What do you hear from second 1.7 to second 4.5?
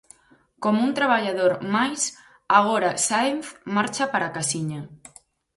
máis Agora Sáenz marcha para